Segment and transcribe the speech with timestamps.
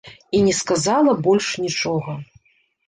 [0.37, 2.21] І не сказала больш нічога.